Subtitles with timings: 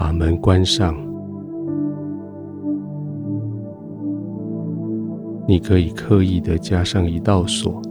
[0.00, 0.96] 把门关上。
[5.46, 7.82] 你可以刻意的加上一道锁，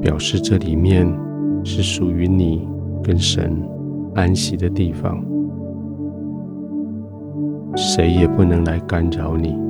[0.00, 1.06] 表示这里面
[1.62, 2.68] 是属于你
[3.04, 3.56] 跟神
[4.16, 5.24] 安息的地方，
[7.76, 9.63] 谁也不能来干扰你。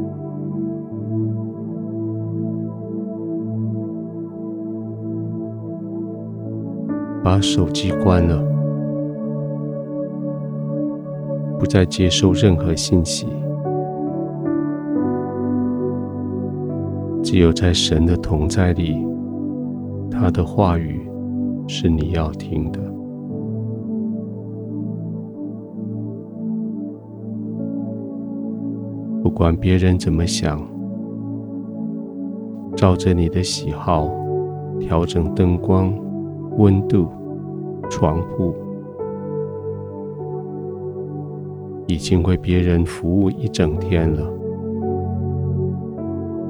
[7.24, 8.38] 把手机关了。
[11.58, 13.26] 不再接受任何信息，
[17.22, 19.02] 只有在神的同在里，
[20.10, 21.00] 他的话语
[21.66, 22.78] 是你要听的。
[29.22, 30.60] 不管别人怎么想，
[32.76, 34.10] 照着你的喜好
[34.78, 35.90] 调整灯光、
[36.58, 37.08] 温度、
[37.90, 38.54] 床铺。
[41.86, 44.26] 已经为别人服务一整天了，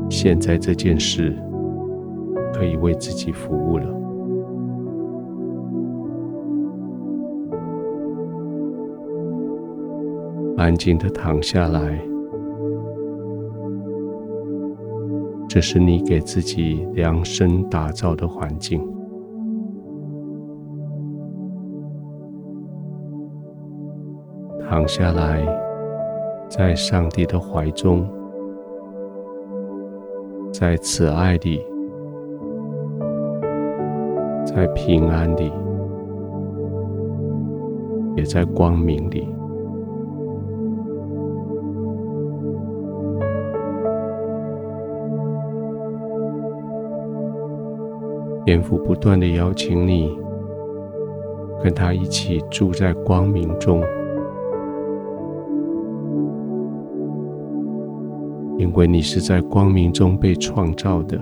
[0.08, 1.36] 现在这件事
[2.52, 3.84] 可以为自己服务了。
[10.56, 12.00] 安静的躺下来，
[15.48, 18.80] 这是你给自己量身打造的环境。
[24.84, 25.42] 躺下来，
[26.46, 28.06] 在上帝的怀中，
[30.52, 31.64] 在慈爱里，
[34.44, 35.50] 在平安里，
[38.14, 39.26] 也在光明里。
[48.44, 50.14] 天父不断地邀请你，
[51.62, 53.82] 跟他一起住在光明中。
[58.64, 61.20] 因为你是在光明中被创造的，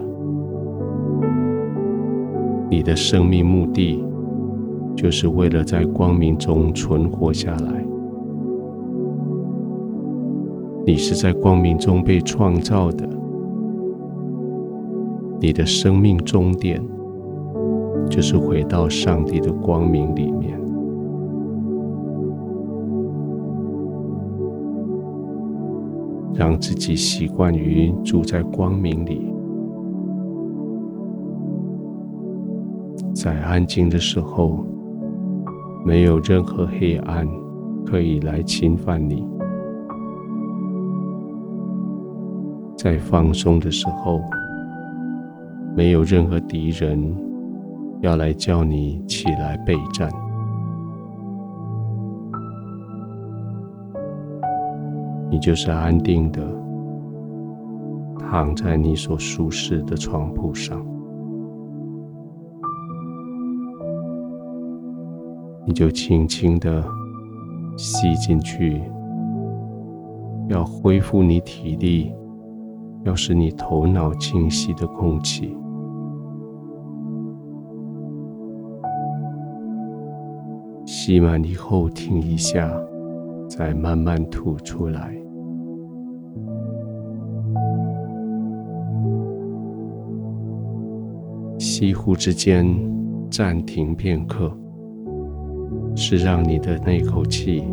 [2.71, 4.01] 你的生命目的
[4.95, 7.85] 就是为了在光明中存活下来。
[10.87, 13.09] 你是在光明中被创造的，
[15.41, 16.81] 你的生命终点
[18.09, 20.62] 就是回到上帝的光明里面。
[26.35, 29.21] 让自己习惯于住在光明里，
[33.15, 34.65] 在安静的时候，
[35.85, 37.29] 没有任何黑暗
[37.85, 39.23] 可以来侵犯你；
[42.77, 44.21] 在放松的时候，
[45.77, 47.15] 没有任何敌人
[48.01, 50.11] 要来叫你起来备战。
[55.33, 56.43] 你就是安定的
[58.19, 60.85] 躺在你所舒适的床铺上，
[65.67, 66.85] 你就轻轻的
[67.79, 68.83] 吸进去，
[70.49, 72.13] 要恢复你体力，
[73.05, 75.57] 要使你头脑清晰的空气，
[80.85, 82.71] 吸满以后停一下，
[83.49, 85.22] 再慢慢吐出来。
[91.83, 92.65] 几乎之间
[93.29, 94.57] 暂停片刻，
[95.97, 97.65] 是让你的那口气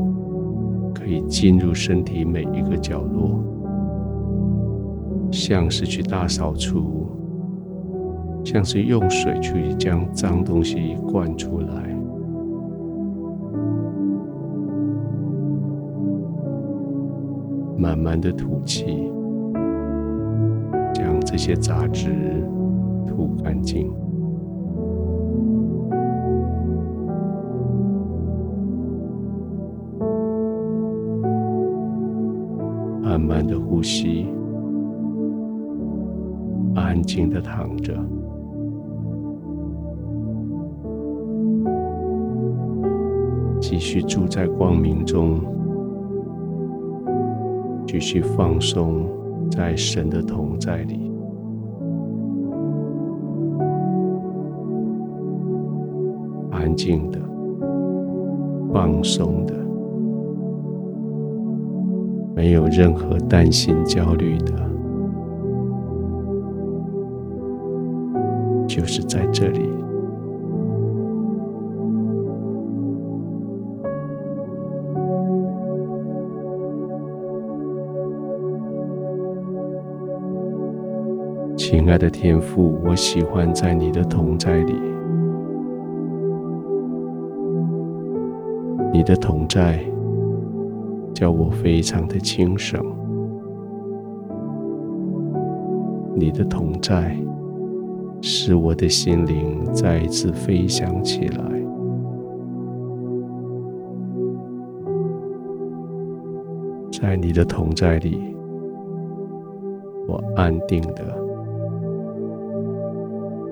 [0.95, 3.39] 可以进入身体每一个角落，
[5.29, 7.07] 像是去大扫除，
[8.43, 11.95] 像是用水去将脏东西灌出来。
[17.77, 19.07] 慢慢的吐气，
[20.95, 22.43] 将这些杂质。
[23.69, 23.91] 吐干净，
[33.01, 34.27] 慢慢的呼吸，
[36.75, 37.93] 安静的躺着，
[43.59, 45.39] 继续住在光明中，
[47.85, 49.07] 继续放松
[49.51, 51.08] 在神的同在里。
[56.59, 57.17] 安静的
[58.73, 59.53] 放松的
[62.35, 64.53] 没有任何担心焦虑的
[68.67, 69.67] 就是在这里。
[81.57, 84.98] 亲爱的天赋我喜欢在你的同在里。
[88.91, 89.79] 你的同在
[91.13, 92.83] 叫我非常的轻省。
[96.15, 97.15] 你的同在
[98.21, 101.43] 使我的心灵再一次飞翔起来。
[106.91, 108.35] 在你的同在里，
[110.07, 111.17] 我安定的。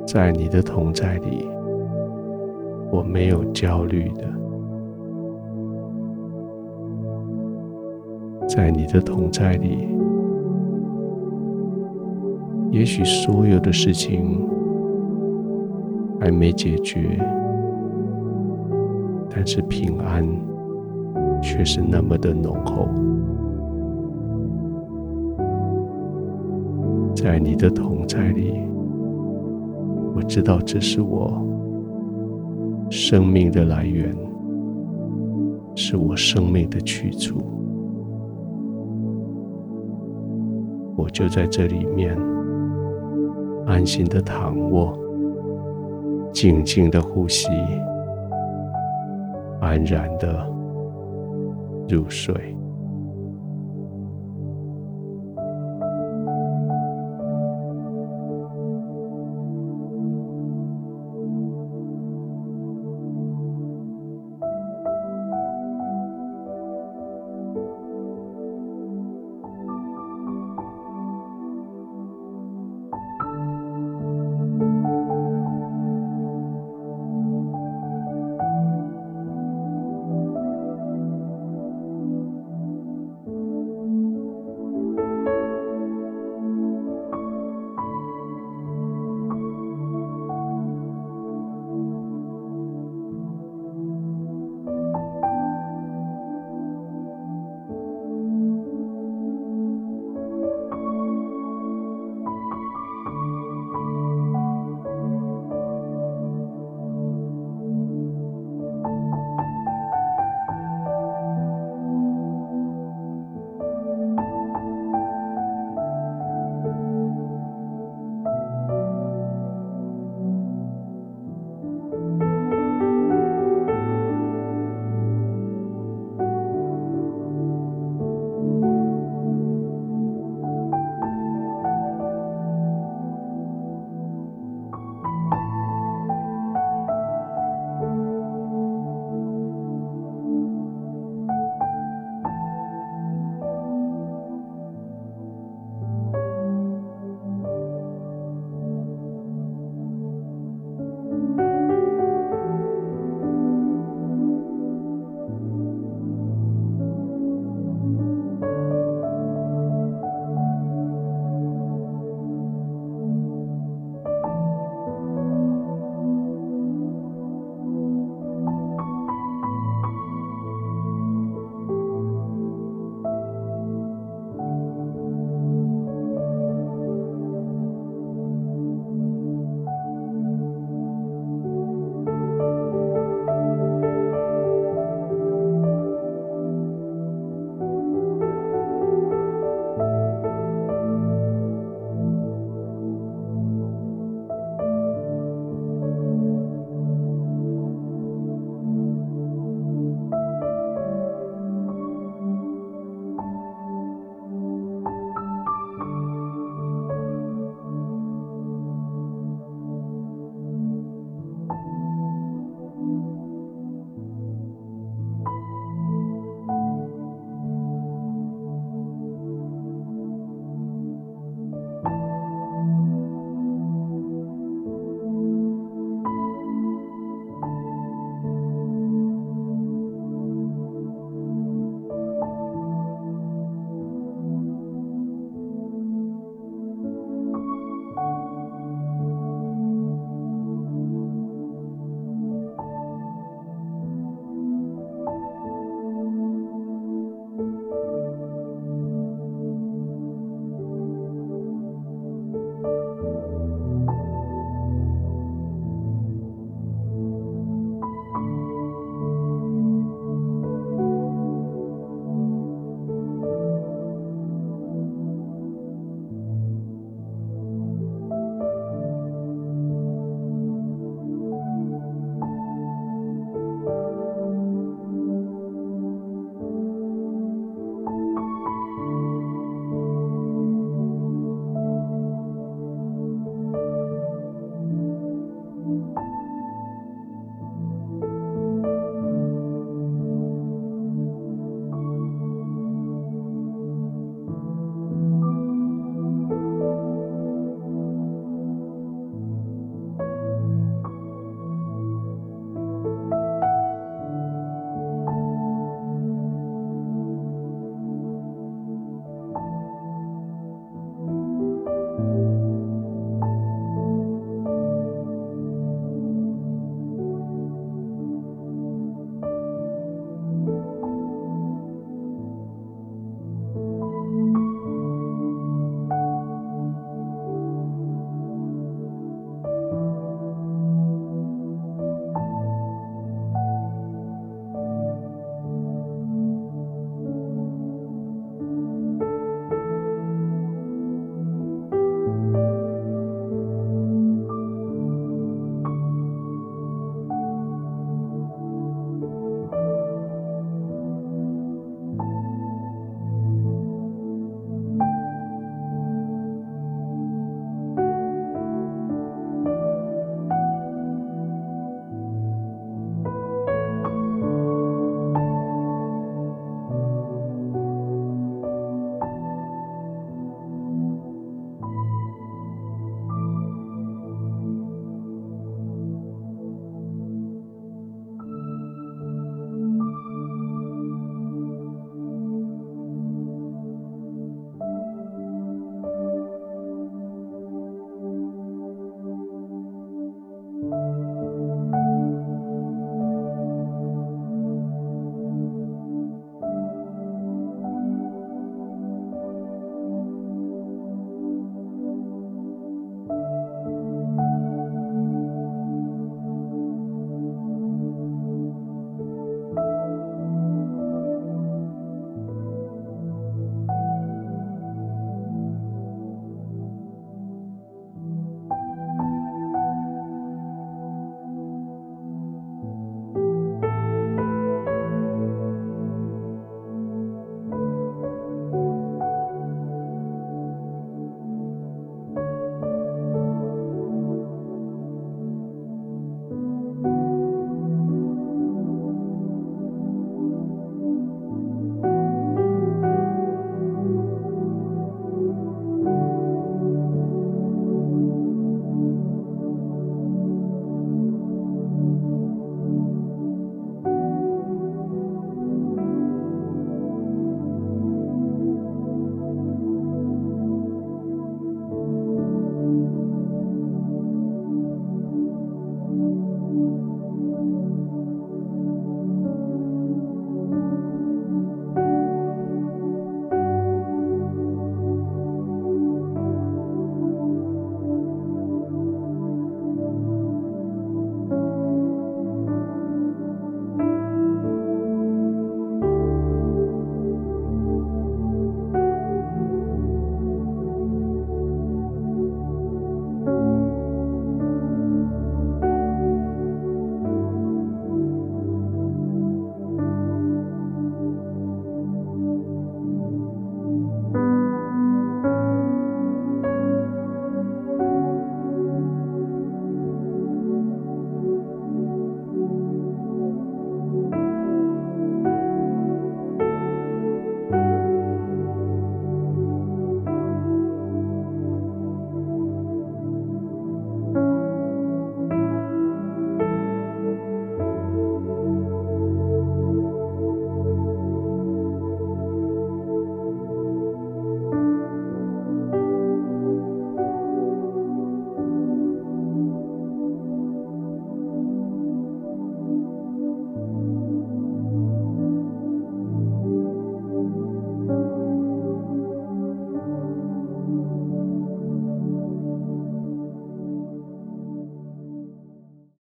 [0.05, 1.47] 在你的同在里，
[2.91, 4.23] 我没有焦虑的；
[8.57, 9.87] 在你的同在里，
[12.71, 14.49] 也许所有的事情
[16.19, 17.19] 还没解决，
[19.29, 20.27] 但是平安
[21.39, 22.89] 却是那么的浓厚。
[27.15, 28.55] 在你的同在里。
[30.15, 31.45] 我知道这是我
[32.89, 34.17] 生命的来源，
[35.75, 37.39] 是我生命的去处。
[40.97, 42.17] 我就在这里面
[43.67, 44.97] 安心的躺卧，
[46.33, 47.47] 静静的呼吸，
[49.61, 50.43] 安然的
[51.87, 52.56] 入睡。